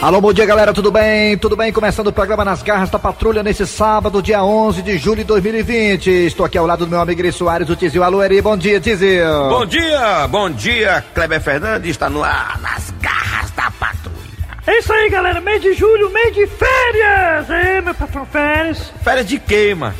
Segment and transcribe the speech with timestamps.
[0.00, 1.36] Alô, bom dia galera, tudo bem?
[1.36, 1.72] Tudo bem?
[1.72, 6.08] Começando o programa Nas Garras da Patrulha nesse sábado, dia 11 de julho de 2020.
[6.08, 8.04] Estou aqui ao lado do meu amigo Eri Soares, o Tizil.
[8.04, 9.24] Alô, Eri, bom dia, Tizil.
[9.48, 14.18] Bom dia, bom dia, Kleber Fernandes está no ar, Nas Garras da Patrulha.
[14.68, 15.40] É isso aí, galera.
[15.40, 17.50] Mês de julho, mês de férias.
[17.50, 18.92] É, meu patrão, férias.
[19.02, 19.96] Férias de quê, mano?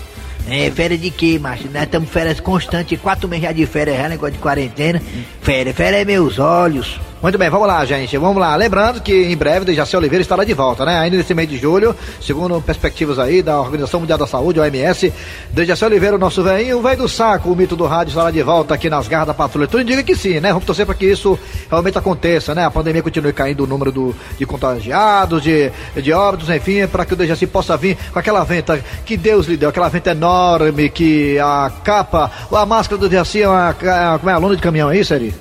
[0.48, 1.68] É, férias de quê, macho?
[1.72, 5.02] Nós estamos férias constantes, quatro meses já de férias, já negócio de quarentena.
[5.42, 7.00] Férias, férias é meus olhos.
[7.20, 8.16] Muito bem, vamos lá, gente.
[8.16, 8.54] Vamos lá.
[8.54, 11.00] Lembrando que em breve Dejaci Oliveira estará de volta, né?
[11.00, 15.12] Ainda nesse mês de julho, segundo perspectivas aí da Organização Mundial da Saúde, OMS.
[15.50, 18.40] Dejaci Oliveira, o nosso velhinho, o velho do saco, o mito do rádio estará de
[18.40, 19.66] volta aqui nas garras da patrulha.
[19.66, 20.50] Tudo indica que sim, né?
[20.50, 21.36] Vamos torcer para que isso
[21.68, 22.64] realmente aconteça, né?
[22.64, 27.14] A pandemia continue caindo o número do, de contagiados, de, de óbitos, enfim, para que
[27.14, 31.36] o Dejaci possa vir com aquela venta que Deus lhe deu, aquela venta enorme que
[31.40, 33.74] a capa, a máscara do Dejaci é uma,
[34.20, 35.34] como é, a lona de caminhão, é isso, Eri?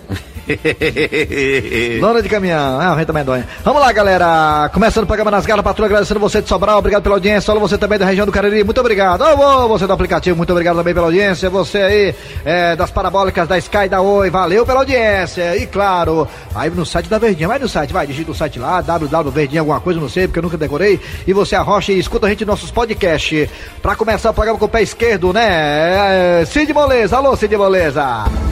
[2.00, 3.48] Lona de caminhão, é uma venta medonha.
[3.64, 4.70] Vamos lá, galera.
[4.74, 7.52] Começando o programa Nas Garras Patrulha, agradecendo você de Sobral, obrigado pela audiência.
[7.52, 9.22] Olha você também da região do Cariri, muito obrigado.
[9.22, 11.50] Ô, você do aplicativo, muito obrigado também pela audiência.
[11.50, 15.56] Você aí é, das parabólicas da Sky da Oi, valeu pela audiência.
[15.58, 18.82] E claro, aí no site da Verdinha, vai no site, vai, digita o site lá,
[18.82, 21.00] www.verdinha alguma coisa, não sei, porque eu nunca decorei.
[21.26, 23.50] E você arrocha e escuta a gente nos nossos podcasts.
[23.82, 26.42] Pra começar o programa com o pé esquerdo, né?
[26.42, 28.47] É, Cid Moleza, alô Cid Moleza.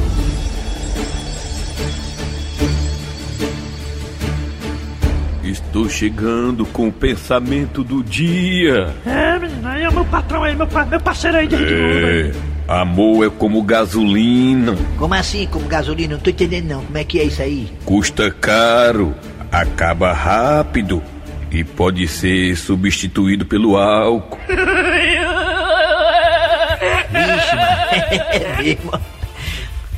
[5.45, 8.93] Estou chegando com o pensamento do dia.
[9.05, 11.55] É, menino, aí é o meu patrão aí, meu, meu parceiro aí de.
[11.55, 12.31] É,
[12.67, 16.15] amor é como gasolina, Como assim, como gasolina?
[16.15, 16.83] Não tô entendendo não.
[16.83, 17.71] Como é que é isso aí?
[17.85, 19.13] custa caro,
[19.51, 21.01] acaba rápido
[21.51, 24.39] e pode ser substituído pelo álcool.
[27.11, 27.75] Vixe, mano.
[28.35, 28.91] É mesmo.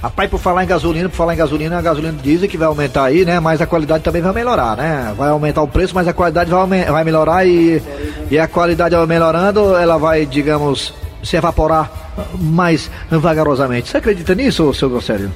[0.02, 3.06] Rapaz, por falar em gasolina, por falar em gasolina, a gasolina diesel que vai aumentar
[3.06, 3.40] aí, né?
[3.40, 5.14] Mas a qualidade também vai melhorar, né?
[5.18, 7.82] Vai aumentar o preço, mas a qualidade vai, vai melhorar e,
[8.30, 10.94] e a qualidade melhorando, ela vai, digamos,
[11.24, 11.92] se evaporar
[12.40, 13.90] mais vagarosamente.
[13.90, 15.32] Você acredita nisso, seu Grossério?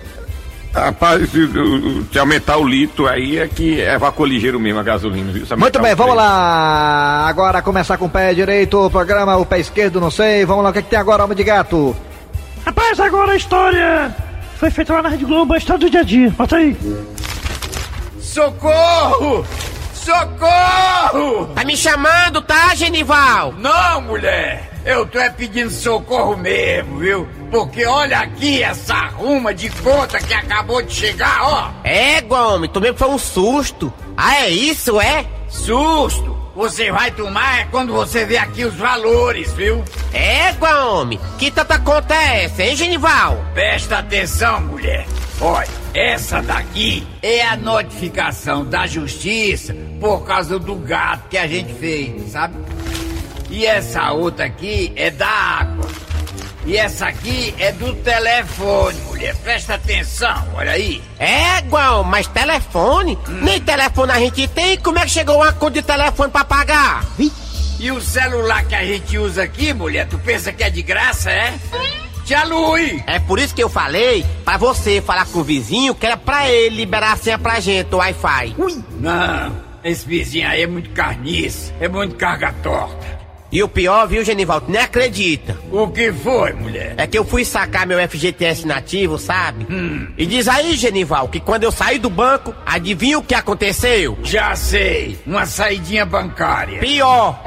[0.74, 1.50] Rapaz, se,
[2.12, 5.44] se aumentar o litro aí é que evacua ligeiro mesmo a gasolina, viu?
[5.58, 7.26] Muito bem, vamos lá.
[7.28, 10.46] Agora começar com o pé direito, o programa, o pé esquerdo, não sei.
[10.46, 11.96] Vamos lá, o que, é que tem agora, homem de gato?
[12.64, 14.31] Rapaz, agora a história
[14.62, 16.30] foi feita lá na Rede Globo, a história do dia a dia.
[16.30, 16.78] Bota aí.
[18.20, 19.44] Socorro!
[19.92, 21.48] Socorro!
[21.56, 23.56] Tá me chamando, tá, Genival?
[23.58, 24.70] Não, mulher!
[24.86, 27.28] Eu tô é pedindo socorro mesmo, viu?
[27.50, 31.72] Porque olha aqui essa ruma de conta que acabou de chegar, ó!
[31.84, 33.92] É, homem, tomei foi um susto.
[34.16, 35.26] Ah, é isso, é?
[35.52, 36.42] Susto!
[36.56, 39.84] Você vai tomar é quando você vê aqui os valores, viu?
[40.14, 43.46] É, homem, que tanta conta é essa, hein, Genival?
[43.54, 45.06] Presta atenção, mulher.
[45.40, 51.74] Olha, essa daqui é a notificação da justiça por causa do gato que a gente
[51.74, 52.56] fez, sabe?
[53.50, 55.86] E essa outra aqui é da água.
[56.66, 59.36] E essa aqui é do telefone, mulher.
[59.38, 61.02] Presta atenção, olha aí.
[61.18, 63.18] É, Guão, mas telefone?
[63.28, 67.04] Nem telefone a gente tem, como é que chegou uma conta de telefone pra pagar?
[67.80, 71.32] E o celular que a gente usa aqui, mulher, tu pensa que é de graça,
[71.32, 71.54] é?
[72.26, 73.04] Tia Lui!
[73.08, 76.48] É por isso que eu falei pra você falar com o vizinho que era pra
[76.48, 78.56] ele liberar a senha pra gente, o Wi-Fi.
[79.00, 83.11] Não, esse vizinho aí é muito carniça, é muito carga torta.
[83.52, 85.58] E o pior, viu, Genival, tu nem acredita.
[85.72, 86.94] O que foi, mulher?
[86.98, 89.68] É que eu fui sacar meu FGTS nativo, sabe?
[90.18, 94.18] E diz aí, Genival, que quando eu saí do banco, adivinha o que aconteceu?
[94.24, 96.80] Já sei, uma saidinha bancária.
[96.80, 97.44] Pior,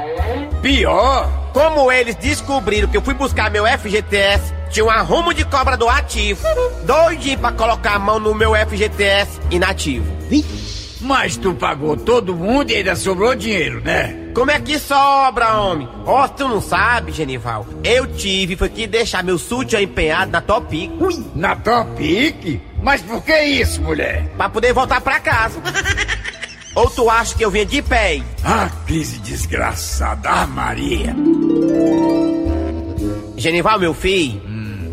[0.61, 1.27] Pior?
[1.53, 5.87] como eles descobriram que eu fui buscar meu FGTS, tinha um arrumo de cobra do
[5.89, 6.41] ativo.
[6.85, 10.05] Doidinho pra colocar a mão no meu FGTS inativo.
[11.01, 14.24] Mas tu pagou todo mundo e ainda sobrou dinheiro, né?
[14.35, 15.87] Como é que sobra, homem?
[16.05, 17.65] Ó, tu não sabe, Genival.
[17.85, 20.91] Eu tive foi que deixar meu sutiã empenhado na Topic.
[21.33, 22.61] Na Topic?
[22.83, 24.27] Mas por que isso, mulher?
[24.35, 25.61] Pra poder voltar pra casa.
[26.75, 28.21] Ou tu acha que eu vinha de pé?
[28.43, 31.15] Ah, crise desgraçada, ah, Maria.
[33.37, 34.41] Genival, meu filho,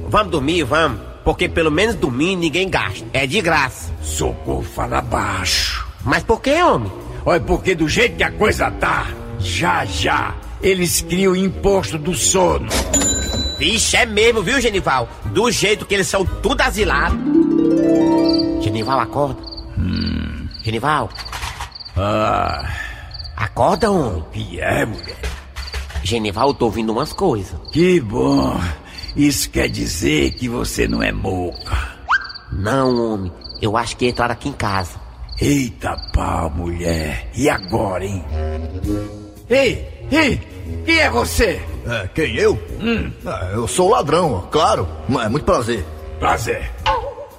[0.08, 1.00] vamos dormir, vamos.
[1.24, 3.04] Porque pelo menos dormir ninguém gasta.
[3.12, 3.92] É de graça.
[4.00, 5.84] Socorro, fala baixo.
[6.04, 6.92] Mas por que, homem?
[7.24, 9.06] Olha, porque do jeito que a coisa tá,
[9.42, 12.68] já já, eles criam o imposto do sono.
[13.58, 15.08] Vixe, é mesmo, viu, Genival?
[15.26, 17.18] Do jeito que eles são tudo asilados.
[18.60, 19.40] Genival, acorda.
[20.64, 21.08] Genival,
[21.96, 22.64] Ah,
[23.36, 24.24] acorda, homem.
[24.32, 25.16] que é, mulher?
[26.02, 27.54] Genival, eu tô ouvindo umas coisas.
[27.72, 28.58] Que bom.
[29.16, 31.76] Isso quer dizer que você não é moca.
[32.52, 35.00] Não, homem, eu acho que entraram aqui em casa.
[35.40, 37.30] Eita pau, mulher.
[37.34, 38.24] E agora, hein?
[39.52, 40.40] Ei, ei,
[40.86, 41.60] quem é você?
[41.86, 42.58] É, quem eu?
[43.26, 44.88] Ah, eu sou ladrão, claro.
[45.06, 45.84] Mas muito prazer.
[46.18, 46.70] Prazer.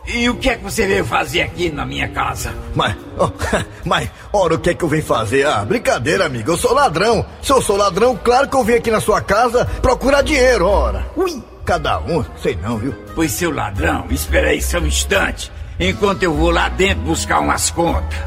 [0.06, 2.54] E o que é que você veio fazer aqui na minha casa?
[2.76, 3.32] Mas, ó,
[3.84, 5.48] mas, ora, o que é que eu vim fazer?
[5.48, 7.26] Ah, brincadeira, amigo, eu sou ladrão.
[7.42, 11.08] Se eu sou ladrão, claro que eu vim aqui na sua casa procurar dinheiro, ora.
[11.16, 12.94] Ui, cada um, sei não, viu?
[13.16, 17.72] Pois seu ladrão, espera aí só um instante, enquanto eu vou lá dentro buscar umas
[17.72, 18.20] contas.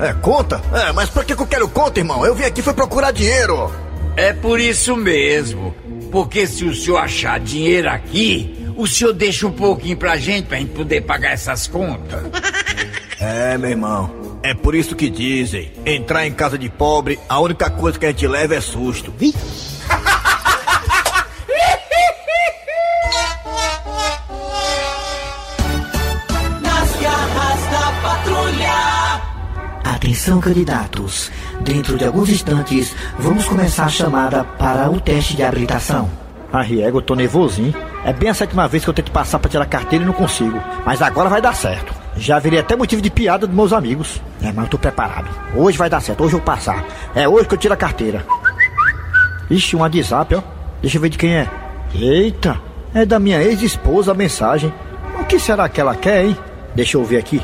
[0.00, 0.60] É, conta?
[0.72, 2.24] É, mas pra que que eu quero conta, irmão?
[2.24, 3.70] Eu vim aqui foi procurar dinheiro.
[4.16, 5.74] É por isso mesmo.
[6.10, 10.58] Porque se o senhor achar dinheiro aqui, o senhor deixa um pouquinho pra gente, pra
[10.58, 12.22] gente poder pagar essas contas.
[13.22, 14.38] É, meu irmão.
[14.42, 18.08] É por isso que dizem: entrar em casa de pobre, a única coisa que a
[18.08, 19.12] gente leva é susto.
[19.20, 19.69] Nas
[30.20, 31.32] Atenção, candidatos.
[31.62, 36.10] Dentro de alguns instantes, vamos começar a chamada para o teste de habilitação.
[36.52, 37.74] Ah, Riego, eu tô nervosinho.
[38.04, 40.62] É bem a sétima vez que eu tento passar pra tirar carteira e não consigo.
[40.84, 41.94] Mas agora vai dar certo.
[42.18, 44.20] Já virei até motivo de piada dos meus amigos.
[44.42, 45.30] É, mas eu tô preparado.
[45.56, 46.84] Hoje vai dar certo, hoje eu vou passar.
[47.14, 48.26] É hoje que eu tiro a carteira.
[49.48, 50.42] Ixi, um WhatsApp, ó.
[50.82, 51.48] Deixa eu ver de quem é.
[51.94, 52.60] Eita,
[52.92, 54.70] é da minha ex-esposa a mensagem.
[55.18, 56.36] O que será que ela quer, hein?
[56.74, 57.40] Deixa eu ver aqui.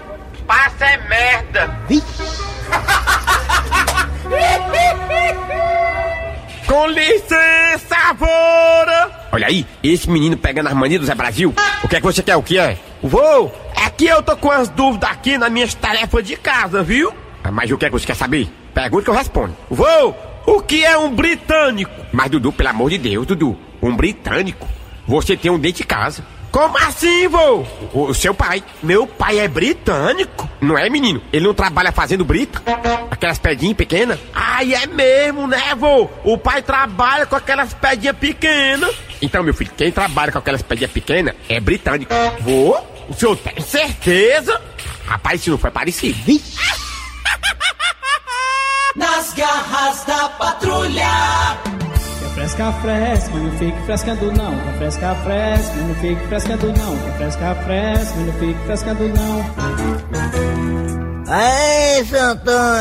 [0.46, 1.74] Passa é merda.
[6.76, 9.28] Com licença, avora!
[9.32, 11.54] Olha aí, esse menino pegando as manias do Zé Brasil.
[11.82, 12.36] O que é que você quer?
[12.36, 12.78] O que é?
[13.02, 13.50] Vou!
[13.74, 17.14] É que eu tô com as dúvidas aqui nas minhas tarefas de casa, viu?
[17.42, 18.46] Ah, Mas o que é que você quer saber?
[18.74, 19.56] Pergunta que eu respondo.
[19.70, 20.14] Vou!
[20.44, 21.90] O que é um britânico?
[22.12, 24.68] Mas, Dudu, pelo amor de Deus, Dudu, um britânico?
[25.06, 26.26] Você tem um dente de casa.
[26.50, 27.64] Como assim, vô?
[27.92, 28.62] O, o seu pai.
[28.82, 30.48] Meu pai é britânico?
[30.60, 31.20] Não é, menino?
[31.32, 32.62] Ele não trabalha fazendo brita?
[33.10, 34.18] Aquelas pedinhas pequenas?
[34.34, 36.08] Ai, é mesmo, né, vô?
[36.24, 38.94] O pai trabalha com aquelas pedinhas pequenas.
[39.20, 42.12] Então, meu filho, quem trabalha com aquelas pedinhas pequenas é britânico.
[42.40, 42.78] Vô?
[43.08, 44.60] O senhor tem certeza?
[45.06, 46.18] Rapaz, se não foi parecido.
[48.96, 51.75] Nas garras da patrulha.
[52.36, 54.54] Fresca, fresca, mas não fique frescando não.
[54.58, 56.98] Quer fresca, fresca, mas não fique frescando não.
[56.98, 59.40] Quer fresca, fresca, mas não fique frescando não.
[61.32, 61.76] Aê!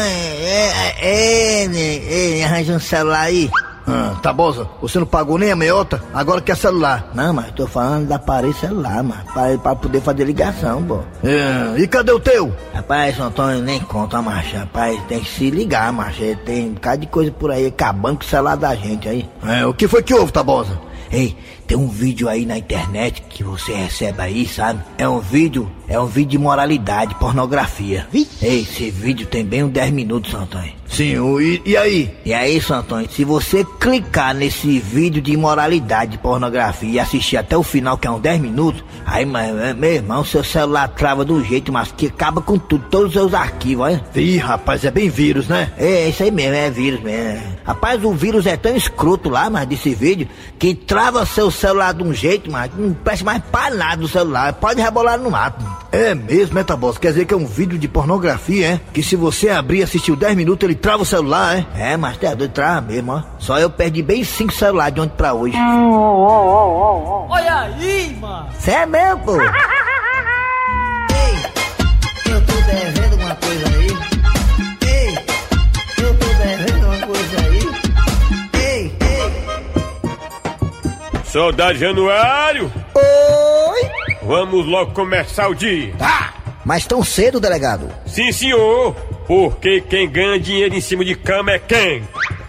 [0.02, 3.50] É, é, é, é, arranja um celular aí.
[3.88, 7.12] Ah, tá, Bosa, você não pagou nem a meiota, agora quer celular.
[7.14, 9.22] Não, mas tô falando da aparelho celular, mano.
[9.32, 11.00] Pra, pra poder fazer ligação, pô.
[11.24, 12.52] É, e cadê o teu?
[12.74, 14.58] Rapaz, Antônio nem conta, macho.
[14.58, 16.22] Rapaz, tem que se ligar, macho.
[16.46, 19.30] Tem um bocado de coisa por aí acabando com o celular da gente aí.
[19.46, 20.80] É, o que foi que houve, Tabosa?
[21.12, 21.38] Ei,
[21.68, 24.82] tem um vídeo aí na internet que você recebe aí, sabe?
[24.98, 28.08] É um vídeo, é um vídeo de moralidade, pornografia.
[28.42, 30.74] Ei, esse vídeo tem bem uns 10 minutos, Antônio.
[30.88, 32.12] Sim, o, e, e aí?
[32.24, 37.38] E aí, seu Antônio, se você clicar nesse vídeo de imoralidade, de pornografia e assistir
[37.38, 40.88] até o final, que é uns 10 minutos, aí, mas, é, meu irmão, seu celular
[40.90, 44.04] trava do jeito, mas que acaba com tudo, todos os seus arquivos, olha.
[44.16, 45.72] Ih, rapaz, é bem vírus, né?
[45.78, 47.44] É, isso aí mesmo, é vírus mesmo.
[47.66, 50.28] Rapaz, o vírus é tão escroto lá, mas desse vídeo,
[50.58, 54.54] que trava seu celular de um jeito, mas não presta mais pra nada no celular.
[54.54, 55.66] Pode rebolar no mato.
[55.92, 57.00] É mesmo, é, Tabosa?
[57.00, 58.82] Quer dizer que é um vídeo de pornografia, é?
[58.94, 61.94] Que se você abrir e assistir 10 minutos, ele trava o celular, é?
[61.94, 63.22] É, mas tá doido, trava mesmo, ó.
[63.40, 65.56] Só eu perdi bem cinco celulares de ontem pra hoje.
[65.58, 68.48] Olha aí, mano.
[68.60, 69.34] Cê é mesmo, pô?
[71.12, 71.36] Ei,
[72.34, 73.88] eu tô devendo alguma coisa aí?
[74.88, 75.18] Ei,
[76.04, 77.60] eu tô devendo alguma coisa aí?
[78.62, 79.32] Ei, ei.
[81.26, 83.92] Soldado Januário, Oi!
[84.24, 85.94] vamos logo começar o dia.
[85.98, 86.34] Tá!
[86.64, 87.90] Mas tão cedo, delegado?
[88.08, 88.96] Sim, senhor,
[89.28, 92.04] porque quem ganha dinheiro em cima de cama é quem?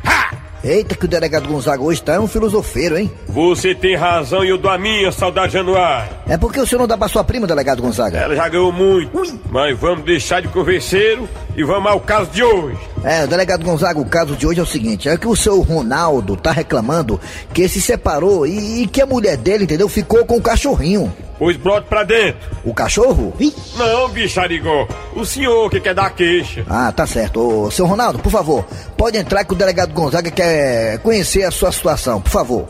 [0.05, 0.47] Ha!
[0.65, 3.11] Eita, que o delegado Gonzaga hoje tá um filosofeiro, hein?
[3.29, 6.11] Você tem razão e eu dou a minha, saudade Januário.
[6.29, 8.19] É porque o senhor não dá pra sua prima, delegado Gonzaga?
[8.19, 12.77] Ela já ganhou muito, mas vamos deixar de converseiro e vamos ao caso de hoje.
[13.05, 15.61] É, o delegado Gonzaga, o caso de hoje é o seguinte: é que o seu
[15.61, 17.21] Ronaldo tá reclamando
[17.55, 19.89] que se separou e, e que a mulher dele, entendeu?
[19.89, 21.15] Ficou com o cachorrinho.
[21.39, 22.57] Pois brote pra dentro.
[22.65, 23.35] O cachorro?
[23.77, 26.65] Não, bicharigó, o senhor que quer dar queixa.
[26.69, 27.41] Ah, tá certo.
[27.41, 28.65] Ô, seu Ronaldo, por favor,
[28.97, 32.69] pode entrar que o delegado Gonzaga quer conhecer a sua situação, por favor.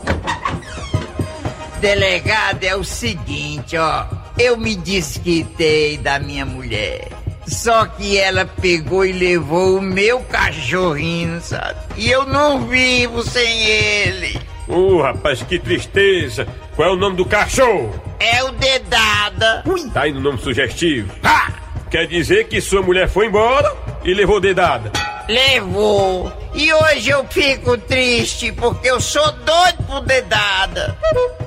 [1.79, 4.05] Delegado, é o seguinte, ó.
[4.37, 7.07] Eu me desquitei da minha mulher.
[7.47, 11.79] Só que ela pegou e levou o meu cachorrinho, sabe?
[11.95, 14.39] E eu não vivo sem ele.
[14.67, 16.45] Ô, rapaz, que tristeza.
[16.75, 17.93] Qual é o nome do cachorro?
[18.19, 19.63] É o dedada.
[19.93, 21.11] Tá aí no nome sugestivo.
[21.23, 21.51] Ah,
[21.89, 24.91] Quer dizer que sua mulher foi embora e levou dedada.
[25.29, 26.31] Levou.
[26.53, 30.97] E hoje eu fico triste porque eu sou doido por dedada.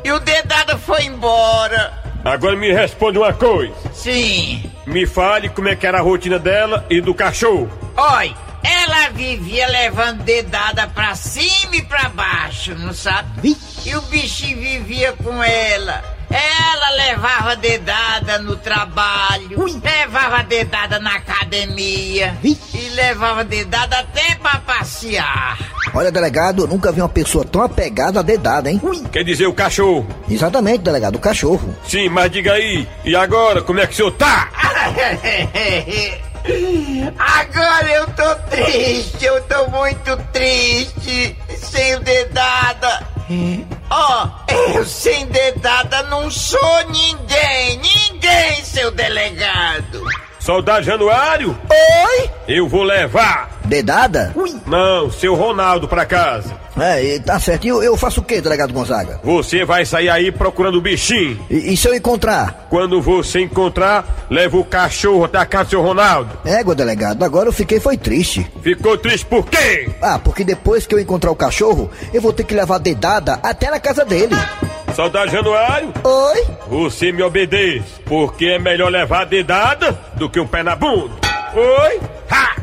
[0.03, 1.93] E o dedada foi embora.
[2.25, 3.75] Agora me responde uma coisa.
[3.93, 4.63] Sim.
[4.87, 7.71] Me fale como é que era a rotina dela e do cachorro.
[7.97, 13.57] Oi, ela vivia levando dedada pra cima e pra baixo, não sabe?
[13.85, 16.03] E o bichinho vivia com ela.
[16.31, 25.59] Ela levava dedada no trabalho, levava dedada na academia e levava dedada até pra passear.
[25.93, 28.81] Olha, delegado, eu nunca vi uma pessoa tão apegada a dedada, hein?
[29.11, 30.07] Quer dizer o cachorro.
[30.29, 31.75] Exatamente, delegado, o cachorro.
[31.85, 32.87] Sim, mas diga aí.
[33.05, 34.49] E agora, como é que o senhor tá?
[37.19, 43.07] Agora eu tô triste, eu tô muito triste, sem o dedada.
[43.91, 44.29] Ó,
[44.75, 50.05] eu sem dedada não sou ninguém, ninguém, seu delegado.
[50.39, 52.31] Soldado Januário, Oi?
[52.49, 53.61] eu vou levar.
[53.67, 54.35] Dedada?
[54.67, 56.59] Não, seu Ronaldo pra casa.
[56.81, 57.67] É, e tá certo.
[57.67, 59.21] E eu, eu faço o quê, delegado Gonzaga?
[59.23, 61.39] Você vai sair aí procurando o bichinho.
[61.51, 62.67] E, e se eu encontrar?
[62.71, 66.31] Quando você encontrar, leva o cachorro até a casa do seu Ronaldo.
[66.45, 68.51] Égua, delegado, agora eu fiquei foi triste.
[68.63, 69.91] Ficou triste por quê?
[70.01, 73.39] Ah, porque depois que eu encontrar o cachorro, eu vou ter que levar a dedada
[73.43, 74.35] até na casa dele.
[74.95, 76.47] Soldado Januário, Oi?
[76.69, 81.15] você me obedece, porque é melhor levar a dedada do que um pé na bunda.
[81.55, 82.01] Oi?
[82.31, 82.51] Ha!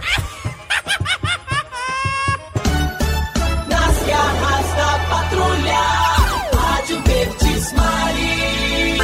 [3.67, 5.79] Nas garras da patrulha.
[6.53, 8.97] Rádio Verdes Maria.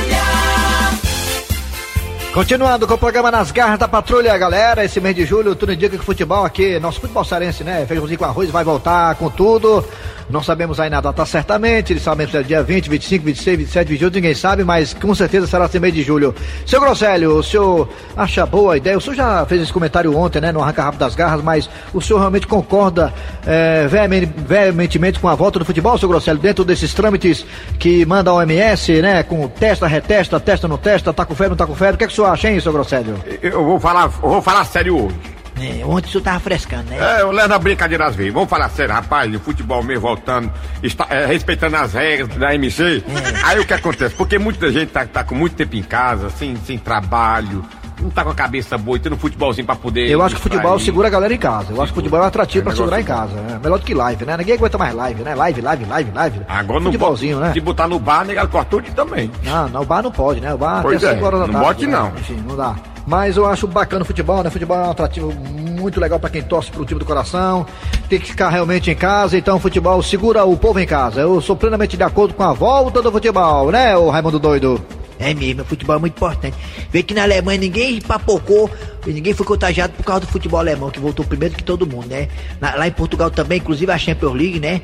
[2.34, 4.84] Continuando com o programa Nas Garras da Patrulha, galera.
[4.84, 7.86] Esse mês de julho, tudo indica que o futebol aqui, nosso futebol cearense, né?
[7.88, 9.86] Feijãozinho com arroz, vai voltar com tudo.
[10.30, 13.88] Não sabemos ainda a data certamente, eles sabem se é dia 20, 25, 26, 27,
[13.90, 16.34] 28, ninguém sabe, mas com certeza será esse mês de julho.
[16.66, 18.98] Seu Grosselio, o senhor acha boa a ideia?
[18.98, 20.52] O senhor já fez esse comentário ontem, né?
[20.52, 23.14] No Arranca Rápido das Garras, mas o senhor realmente concorda
[23.46, 27.46] é, veemen- veementemente com a volta do futebol, seu Grosselio, dentro desses trâmites
[27.78, 29.24] que manda a OMS, né?
[29.24, 31.96] Com testa, retesta, testa, não testa, tá com febre, não tá com febre.
[31.96, 33.16] O que, é que o senhor acha, hein, seu Grosselio?
[33.42, 35.16] Eu vou falar, eu vou falar sério hoje.
[35.60, 36.98] É, ontem o senhor tava frescando, né?
[37.00, 38.34] É, eu levo a brincadeira às vezes.
[38.34, 43.04] Vamos falar sério, rapaz, o futebol mesmo voltando, está, é, respeitando as regras da MC.
[43.44, 44.16] Aí o que acontece?
[44.16, 47.64] Porque muita gente tá, tá com muito tempo em casa, sem, sem trabalho,
[48.02, 50.10] não tá com a cabeça boa, e tendo um futebolzinho pra poder.
[50.10, 51.72] Eu acho que o futebol segura a galera em casa.
[51.72, 53.34] Eu acho que o futebol é atrativo É pra segurar em casa.
[53.38, 54.36] É melhor do que live, né?
[54.38, 55.36] Ninguém aguenta mais live, né?
[55.36, 56.42] Live, live, live, live.
[56.48, 57.54] Agora não Futebolzinho, bota, né?
[57.54, 59.32] Se botar no bar, nega, cortou de também.
[59.44, 60.54] Não, não, o bar não pode, né?
[60.54, 61.68] O bar Pois até é, 5 horas da não tarde.
[61.68, 61.98] bote, né?
[61.98, 62.08] não.
[62.18, 62.76] Enfim, não dá.
[63.06, 64.50] Mas eu acho bacana o futebol, né?
[64.50, 67.66] Futebol é um atrativo muito legal pra quem torce pro time do coração.
[68.08, 71.22] Tem que ficar realmente em casa, então futebol segura o povo em casa.
[71.22, 74.82] Eu sou plenamente de acordo com a volta do futebol, né, o Raimundo Doido?
[75.20, 76.58] É mesmo, o futebol é muito importante.
[76.90, 78.70] Vê que na Alemanha ninguém papocou,
[79.06, 82.28] ninguém foi contagiado por causa do futebol alemão, que voltou primeiro que todo mundo, né?
[82.60, 84.82] Lá em Portugal também, inclusive a Champions League, né?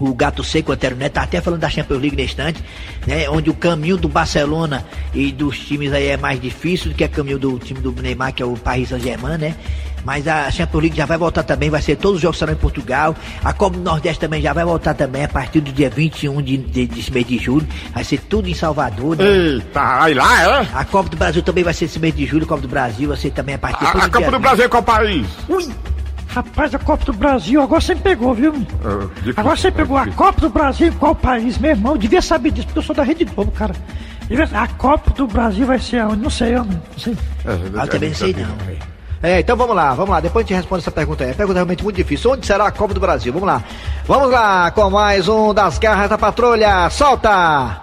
[0.00, 2.64] O Gato Seco, Antero Neto, tá até falando da Champions League nesse instante,
[3.06, 3.28] né?
[3.28, 7.08] Onde o caminho do Barcelona e dos times aí é mais difícil do que o
[7.08, 9.54] caminho do time do Neymar, que é o Paris Saint-Germain, né?
[10.04, 12.56] Mas a Champions League já vai voltar também, vai ser todos os jogos serão em
[12.56, 13.14] Portugal.
[13.44, 16.56] A Copa do Nordeste também já vai voltar também a partir do dia 21 de,
[16.56, 17.66] de, desse mês de julho.
[17.92, 19.24] Vai ser tudo em Salvador, né?
[19.24, 20.68] Eita, aí lá é?
[20.72, 23.08] A Copa do Brasil também vai ser esse mês de julho, a Copa do Brasil
[23.08, 24.40] vai ser também a partir A, a Copa do 20.
[24.40, 25.26] Brasil é qual país?
[26.32, 28.52] Rapaz, a Copa do Brasil, agora você me pegou, viu?
[28.84, 30.24] Ah, difícil, Agora você é pegou a difícil.
[30.24, 31.92] Copa do Brasil em qual país, meu irmão?
[31.94, 33.74] Eu devia saber disso, porque eu sou da Rede Globo, cara.
[34.54, 36.22] A Copa do Brasil vai ser aonde?
[36.22, 37.16] Não sei, eu não não sei.
[37.44, 38.46] Ah, eu também não sei não.
[39.22, 40.20] É, então vamos lá, vamos lá.
[40.20, 41.32] Depois a gente responde essa pergunta aí.
[41.32, 42.30] A pergunta é realmente muito difícil.
[42.30, 43.32] Onde será a Copa do Brasil?
[43.32, 43.62] Vamos lá.
[44.06, 46.88] Vamos lá com mais um das garras da patrulha.
[46.90, 47.82] Solta!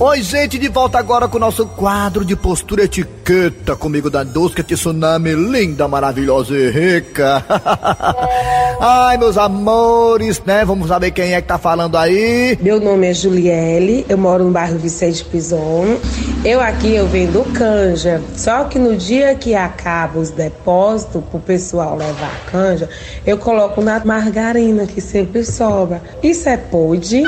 [0.00, 3.76] Oi, gente, de volta agora com o nosso quadro de postura etiqueta.
[3.76, 7.44] Comigo da Dosca Tsunami, linda, maravilhosa e rica.
[8.80, 10.64] Ai, meus amores, né?
[10.64, 12.58] Vamos saber quem é que tá falando aí.
[12.60, 15.98] Meu nome é Juliele, eu moro no bairro Vicente Pison.
[16.44, 21.96] Eu aqui eu vendo canja, só que no dia que acaba os depósitos pro pessoal
[21.96, 22.88] levar a canja,
[23.24, 26.02] eu coloco na margarina que sempre sobra.
[26.22, 27.22] Isso é pode?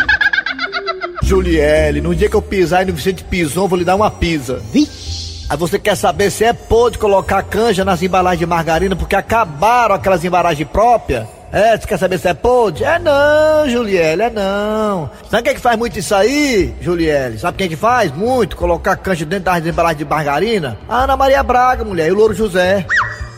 [1.24, 4.60] Juliele, no dia que eu pisar aí no Vicente Pison, vou lhe dar uma pisa.
[4.70, 5.46] Vixe!
[5.48, 9.94] Aí você quer saber se é pode colocar canja nas embalagens de margarina porque acabaram
[9.94, 11.26] aquelas embalagens próprias?
[11.50, 12.84] É, você quer saber se é pode?
[12.84, 15.08] É não, Juliele, é não.
[15.30, 17.38] Sabe quem é que faz muito isso aí, Juliele?
[17.38, 18.12] Sabe quem é que faz?
[18.12, 20.76] Muito, colocar canja dentro das embalagens de margarina?
[20.88, 22.84] A Ana Maria Braga, mulher, e o Louro José.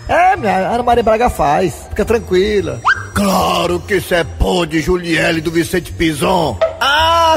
[0.08, 2.80] É, minha a Ana Maria Braga faz, fica tranquila.
[3.14, 6.58] Claro que isso é pode, Juliele do Vicente Pison.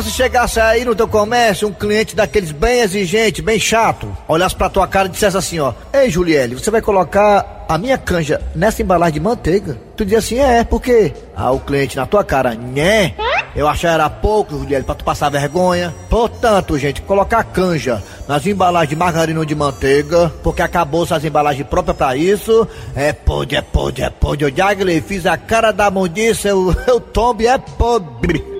[0.02, 4.70] Se chegasse aí no teu comércio um cliente daqueles bem exigente, bem chato, olhasse pra
[4.70, 8.82] tua cara e dissesse assim, ó, Ei, Juliele, você vai colocar a minha canja nessa
[8.82, 9.78] embalagem de manteiga?
[9.98, 11.14] Tu dizia assim, é, por quê?
[11.36, 13.14] Ah, o cliente na tua cara, né?
[13.54, 15.94] Eu achava era pouco, Juliele, pra tu passar vergonha.
[16.10, 21.68] Portanto, gente, colocar canja nas embalagens de margarina ou de manteiga, porque acabou as embalagens
[21.68, 22.66] próprias pra isso,
[22.96, 24.46] é pode, é pode, é pode.
[24.46, 24.70] Eu já
[25.06, 28.59] fiz a cara da mundiça, eu, eu tombe, é pobre.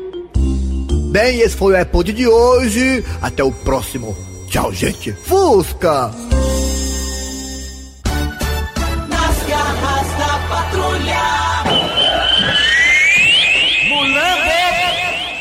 [1.10, 3.04] Bem, esse foi o iPod de hoje.
[3.20, 4.16] Até o próximo.
[4.48, 5.12] Tchau, gente.
[5.12, 6.12] Fusca!
[9.10, 11.30] Nas garras da patrulha.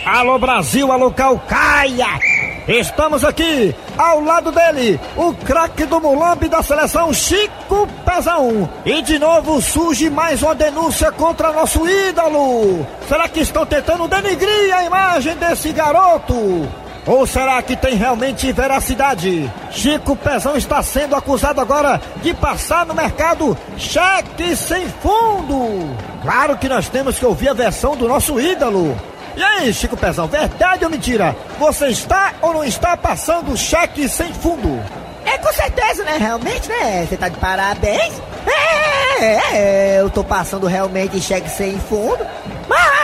[0.06, 2.38] Alô Brasil, alô Calcaia!
[2.68, 8.68] Estamos aqui, ao lado dele, o craque do Mulambe da seleção, Chico Pezão.
[8.84, 12.87] E de novo surge mais uma denúncia contra nosso ídolo.
[13.08, 16.68] Será que estão tentando denigrir a imagem desse garoto?
[17.06, 19.50] Ou será que tem realmente veracidade?
[19.70, 25.96] Chico Pezão está sendo acusado agora de passar no mercado cheque sem fundo.
[26.20, 28.94] Claro que nós temos que ouvir a versão do nosso ídolo.
[29.38, 31.37] E aí, Chico Pezão, verdade ou mentira?
[31.61, 34.83] Você está ou não está passando cheque sem fundo?
[35.25, 36.16] É, com certeza, né?
[36.18, 37.07] Realmente, né?
[37.09, 38.21] Você tá de parabéns.
[38.45, 42.26] É, é, é, eu tô passando realmente cheque sem fundo.
[42.68, 42.98] Mas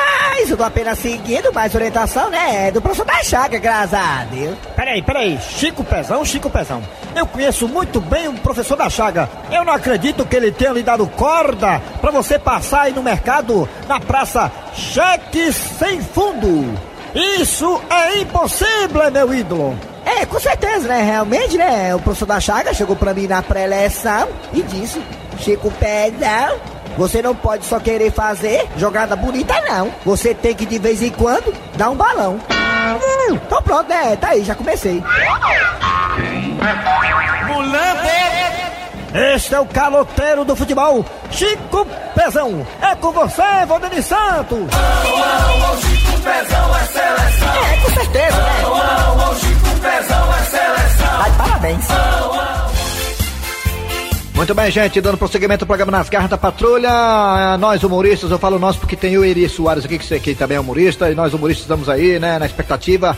[0.52, 2.70] eu tô apenas seguindo mais orientação, né?
[2.70, 4.56] Do professor da Chaga, graças a Deus.
[4.76, 6.82] Peraí, peraí, Chico Pezão, Chico Pezão.
[7.14, 9.28] Eu conheço muito bem o professor da Chaga.
[9.50, 13.68] Eu não acredito que ele tenha lhe dado corda pra você passar aí no mercado,
[13.88, 16.78] na praça, cheque sem fundo.
[17.14, 19.78] Isso é impossível, meu ídolo.
[20.04, 21.02] É, com certeza, né?
[21.02, 21.94] Realmente, né?
[21.94, 25.00] O professor da Chaga chegou pra mim na pré-eleição e disse:
[25.38, 26.58] Chico Pezão,
[26.96, 29.92] você não pode só querer fazer jogada bonita, não.
[30.04, 32.38] Você tem que de vez em quando dar um balão.
[32.50, 34.16] Hum, então pronto, né?
[34.16, 35.02] Tá aí, já comecei.
[39.14, 42.66] Este é o caloteiro do futebol, Chico Pezão.
[42.82, 44.58] É com você, Valdeni Santos.
[47.46, 48.64] É, com certeza, né?
[51.22, 51.86] Tá de parabéns.
[54.44, 57.56] Muito bem, gente, dando prosseguimento ao programa Nas Garras da Patrulha.
[57.58, 60.58] Nós humoristas, eu falo nós porque tem o Eri Soares aqui, que você aqui também
[60.58, 63.16] é humorista, e nós humoristas estamos aí, né, na expectativa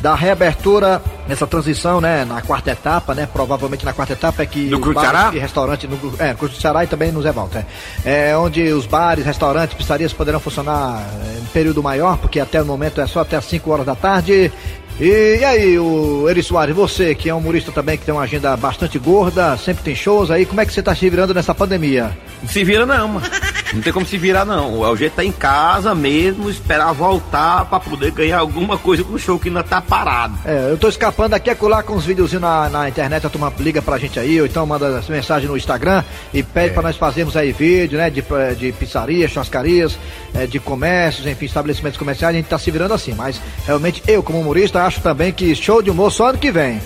[0.00, 4.68] da reabertura nessa transição, né, na quarta etapa, né, provavelmente na quarta etapa é que
[4.68, 5.30] No Cruz Ceará?
[5.32, 7.64] e restaurantes, no, é, Cruz do Ceará e também no Zé Walter,
[8.04, 12.60] é, é onde os bares, restaurantes, pizzarias poderão funcionar é, em período maior, porque até
[12.60, 14.52] o momento é só até as 5 horas da tarde.
[14.98, 18.56] E, aí, o Eri Soares, você que é um humorista também, que tem uma agenda
[18.56, 22.16] bastante gorda, sempre tem shows aí, como é que você tá se virando nessa pandemia?
[22.48, 23.26] Se vira não, mano.
[23.72, 24.80] Não tem como se virar não.
[24.80, 29.18] O jeito tá em casa mesmo, esperar voltar pra poder ganhar alguma coisa com o
[29.18, 30.38] show que ainda tá parado.
[30.44, 33.82] É, eu tô escapando aqui acolá com uns videozinhos na, na internet, a turma liga
[33.82, 37.52] pra gente aí, ou então manda mensagem no Instagram e pede pra nós fazermos aí
[37.52, 38.22] vídeo, né, de,
[38.56, 39.98] de pizzarias, churrascarias,
[40.34, 44.22] eh, de comércios, enfim, estabelecimentos comerciais, a gente tá se virando assim, mas realmente eu,
[44.22, 46.80] como humorista, acho também que show de humor só ano que vem.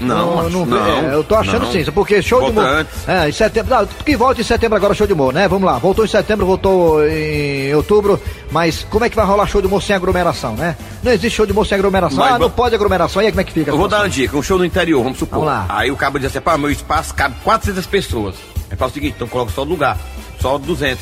[0.00, 1.72] Não, não, não, é, eu tô achando não.
[1.72, 2.64] sim, porque show de humor.
[2.64, 3.08] antes.
[3.08, 3.74] É, em setembro.
[3.74, 5.46] Ah, que volta em setembro agora show de humor, né?
[5.46, 5.78] Vamos lá.
[5.78, 9.82] Voltou em setembro, voltou em outubro, mas como é que vai rolar show de humor
[9.82, 10.76] sem aglomeração, né?
[11.02, 12.18] Não existe show de humor sem aglomeração.
[12.18, 13.22] Mas ah, não pode aglomeração.
[13.22, 13.70] E aí como é que fica?
[13.70, 15.40] Eu vou dar uma dica, um show no interior, vamos supor.
[15.40, 15.66] Vamos lá.
[15.68, 18.34] Aí o cabo diz assim, pá, meu espaço cabe 400 pessoas.
[18.70, 19.96] Aí fala o seguinte, então coloca só o lugar,
[20.40, 20.98] só 200.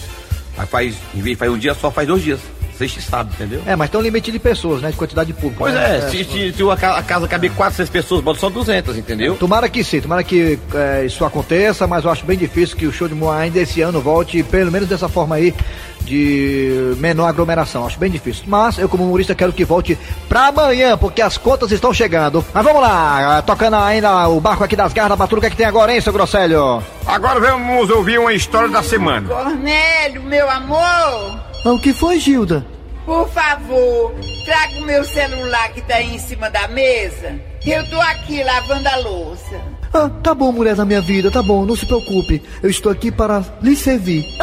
[0.59, 2.41] Aí faz, em vez de fazer um dia só, faz dois dias.
[2.77, 3.63] Sexta e sábado, entendeu?
[3.67, 4.91] É, mas tem um limite de pessoas, né?
[4.91, 5.59] De quantidade de público.
[5.59, 5.99] Pois né?
[5.99, 9.37] é, se, se, se a ca- a casa caber 400 pessoas, bota só 200, entendeu?
[9.37, 12.93] Tomara que sim, tomara que é, isso aconteça, mas eu acho bem difícil que o
[12.93, 15.55] show de humor ainda esse ano volte, pelo menos dessa forma aí,
[16.01, 17.87] de menor aglomeração.
[17.87, 18.45] Acho bem difícil.
[18.47, 19.97] Mas eu, como humorista, quero que volte
[20.29, 22.45] pra amanhã, porque as contas estão chegando.
[22.53, 25.51] Mas vamos lá, tocando ainda o barco aqui das garras da patrulha, o que, é
[25.51, 26.83] que tem agora, hein, seu Grosselho?
[27.07, 29.29] Agora vamos ouvir uma história da semana.
[29.29, 32.67] Cornélio, meu amor, o que foi, Gilda?
[33.05, 37.41] por favor, traga o meu celular que tá aí em cima da mesa.
[37.67, 39.61] Eu tô aqui lavando a louça.
[39.93, 42.43] Ah, tá bom, mulher da minha vida, tá bom, não se preocupe.
[42.63, 44.25] Eu estou aqui para lhe servir.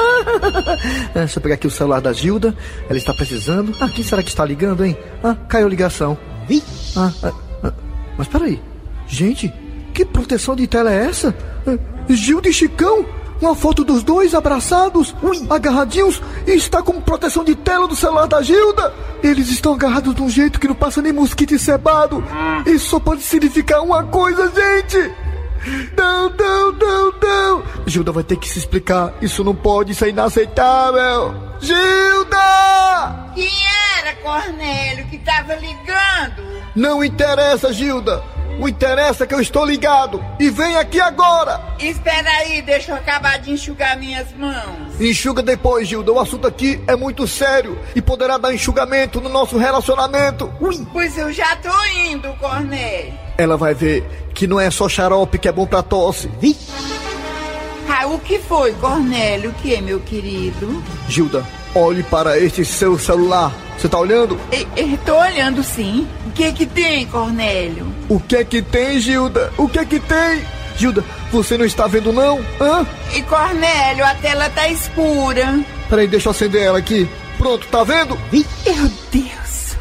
[1.15, 2.55] É, deixa eu pegar aqui o celular da Gilda.
[2.88, 3.75] Ela está precisando.
[3.79, 4.95] Ah, quem será que está ligando, hein?
[5.23, 6.17] Ah, caiu a ligação.
[6.95, 7.73] Ah, ah, ah,
[8.17, 8.62] mas peraí.
[9.08, 9.51] Gente,
[9.93, 11.34] que proteção de tela é essa?
[11.65, 11.77] Ah,
[12.10, 13.05] Gilda e Chicão?
[13.41, 15.15] Uma foto dos dois abraçados,
[15.49, 18.93] agarradinhos, e está com proteção de tela do celular da Gilda.
[19.24, 22.24] Eles estão agarrados de um jeito que não passa nem mosquito encebado.
[22.67, 25.12] Isso só pode significar uma coisa, gente.
[25.98, 27.63] Não, não, não, não.
[27.88, 29.12] Gilda vai ter que se explicar.
[29.24, 31.34] Isso não pode, isso é inaceitável.
[31.60, 33.32] Gilda!
[33.34, 33.50] Quem
[33.98, 36.43] era, era Cornélio que tava ligando.
[36.76, 38.24] Não interessa, Gilda.
[38.60, 40.24] O interessa é que eu estou ligado.
[40.38, 41.62] E vem aqui agora.
[41.80, 45.00] Espera aí, deixa eu acabar de enxugar minhas mãos.
[45.00, 46.12] Enxuga depois, Gilda.
[46.12, 50.52] O assunto aqui é muito sério e poderá dar enxugamento no nosso relacionamento.
[50.60, 50.86] Ui.
[50.91, 51.74] Pois eu já tô
[52.06, 53.13] indo, Cornélio.
[53.38, 56.30] Ela vai ver que não é só xarope que é bom pra tosse.
[57.88, 59.52] Ah, o que foi, Cornélio?
[59.52, 60.84] O que, meu querido?
[61.08, 63.52] Gilda, olhe para este seu celular.
[63.80, 64.38] Você tá olhando?
[64.52, 66.06] E- tô olhando sim.
[66.28, 67.88] O que que tem, Cornélio?
[68.10, 69.54] O que é que tem, Gilda?
[69.58, 70.44] O que é que tem?
[70.76, 72.39] Gilda, você não está vendo não?
[72.60, 72.86] Hã?
[73.15, 75.60] E Cornélio, a tela tá escura.
[75.89, 77.08] Peraí, deixa eu acender ela aqui.
[77.38, 78.18] Pronto, tá vendo?
[78.34, 79.78] Meu Deus.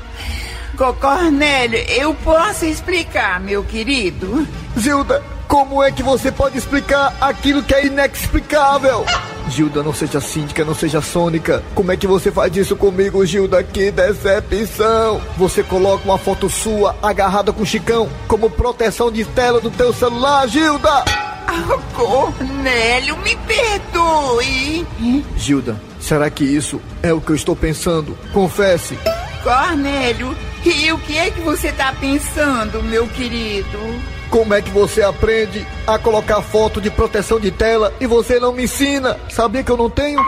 [0.76, 4.46] Co Cornélio, eu posso explicar, meu querido?
[4.76, 9.04] Gilda, como é que você pode explicar aquilo que é inexplicável?
[9.48, 11.64] Gilda, não seja síndica, não seja sônica.
[11.74, 13.64] Como é que você faz isso comigo, Gilda?
[13.64, 15.22] Que decepção!
[15.38, 19.92] Você coloca uma foto sua agarrada com o Chicão como proteção de tela do teu
[19.92, 21.04] celular, Gilda!
[21.50, 24.86] Ah, Cornélio, me perdoe.
[25.34, 28.16] Gilda, será que isso é o que eu estou pensando?
[28.34, 28.98] Confesse.
[29.42, 34.17] Cornélio, e o que é que você tá pensando, meu querido?
[34.30, 38.52] Como é que você aprende a colocar foto de proteção de tela e você não
[38.52, 39.16] me ensina?
[39.30, 40.20] Sabia que eu não tenho?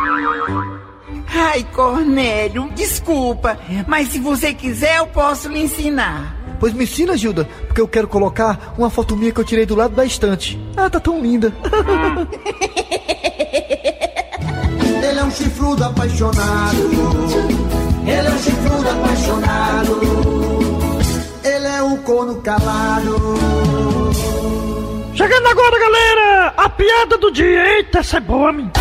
[1.33, 6.37] Ai, Cornélio, desculpa, mas se você quiser eu posso lhe ensinar.
[6.59, 9.75] Pois me ensina, Gilda, porque eu quero colocar uma foto minha que eu tirei do
[9.75, 10.61] lado da estante.
[10.77, 11.53] Ah, tá tão linda.
[15.03, 16.77] Ele é um chifrudo apaixonado.
[18.07, 20.01] Ele é um chifrudo apaixonado.
[21.43, 23.60] Ele é um corno calado.
[25.31, 27.77] Chegando agora, galera, a piada do dia.
[27.77, 28.73] Eita, essa é boa, menino.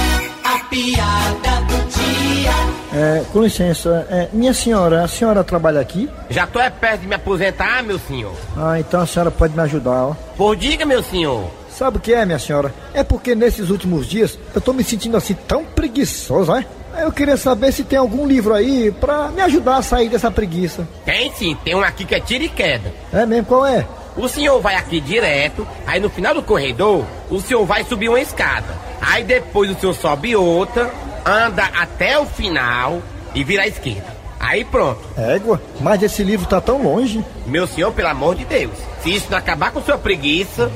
[0.43, 2.51] A piada do dia.
[2.91, 6.09] É, com licença, é, minha senhora, a senhora trabalha aqui?
[6.27, 8.33] Já tô é perto de me aposentar, meu senhor.
[8.57, 10.15] Ah, então a senhora pode me ajudar, ó.
[10.35, 11.51] Por diga, meu senhor.
[11.69, 12.73] Sabe o que é, minha senhora?
[12.95, 16.65] É porque nesses últimos dias eu tô me sentindo assim tão preguiçoso, né?
[16.97, 20.87] Eu queria saber se tem algum livro aí pra me ajudar a sair dessa preguiça.
[21.05, 22.91] Tem sim, tem um aqui que é tira e queda.
[23.13, 23.85] É mesmo, qual é?
[24.19, 28.19] O senhor vai aqui direto, aí no final do corredor, o senhor vai subir uma
[28.19, 28.77] escada.
[28.99, 30.93] Aí depois o senhor sobe outra,
[31.25, 33.01] anda até o final
[33.33, 34.13] e vira à esquerda.
[34.37, 34.99] Aí pronto.
[35.17, 37.23] Égua, mas esse livro tá tão longe.
[37.45, 40.69] Meu senhor, pelo amor de Deus, se isso não acabar com sua preguiça.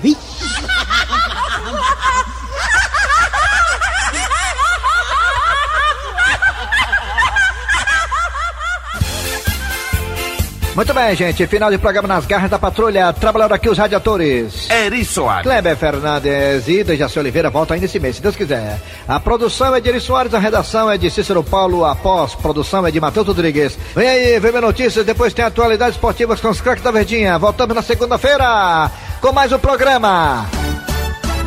[10.76, 11.46] Muito bem, gente.
[11.46, 13.14] Final de programa nas garras da patrulha.
[13.14, 14.70] Trabalharam aqui os radiadores.
[14.70, 15.44] Eri Soares.
[15.44, 18.80] Kleber Fernandes e Dejaci Oliveira volta ainda esse mês, se Deus quiser.
[19.08, 22.92] A produção é de Eri Soares, a redação é de Cícero Paulo, a produção é
[22.92, 23.78] de Matheus Rodrigues.
[23.96, 27.38] Vem aí, vem notícias, depois tem atualidades esportivas com os craques da Verdinha.
[27.38, 28.90] Voltamos na segunda-feira
[29.22, 30.48] com mais um programa.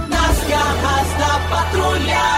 [0.09, 2.36] Nas garras da patrulha.